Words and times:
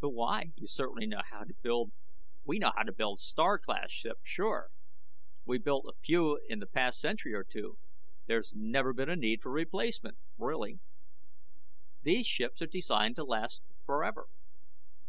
"But 0.00 0.10
why? 0.10 0.52
You 0.54 0.68
certainly 0.68 1.04
know 1.04 1.22
how 1.32 1.42
to 1.42 1.52
build" 1.52 1.90
"We 2.46 2.60
know 2.60 2.70
how 2.76 2.84
to 2.84 2.92
build 2.92 3.18
Star 3.18 3.58
Class 3.58 3.90
ships, 3.90 4.20
sure. 4.22 4.70
We've 5.44 5.64
built 5.64 5.86
a 5.86 5.98
few 6.00 6.40
in 6.48 6.60
the 6.60 6.68
past 6.68 7.00
century 7.00 7.34
or 7.34 7.42
two. 7.42 7.78
There's 8.26 8.54
never 8.54 8.92
been 8.92 9.18
need 9.18 9.42
for 9.42 9.50
replacement, 9.50 10.16
really. 10.38 10.78
These 12.04 12.28
ships 12.28 12.62
are 12.62 12.66
designed 12.68 13.16
to 13.16 13.24
last 13.24 13.62
forever. 13.84 14.28